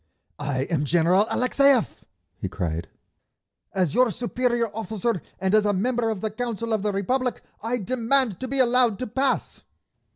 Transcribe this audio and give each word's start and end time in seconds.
"I 0.39 0.61
am 0.63 0.83
General 0.83 1.27
Alexeyev," 1.27 2.01
he 2.35 2.49
cried. 2.49 2.89
"As 3.71 3.93
your 3.93 4.09
superior 4.09 4.69
officer 4.75 5.21
and 5.39 5.53
as 5.53 5.63
a 5.63 5.73
member 5.73 6.09
of 6.09 6.21
the 6.21 6.31
Council 6.31 6.73
of 6.73 6.81
the 6.81 6.91
Republic 6.91 7.43
I 7.61 7.77
demand 7.77 8.39
to 8.39 8.47
be 8.47 8.57
allowed 8.57 8.97
to 8.97 9.05
pass!" 9.05 9.61